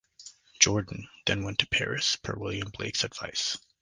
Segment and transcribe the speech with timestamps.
[0.59, 3.59] Jordan, then went to Paris, per William Blake's advice.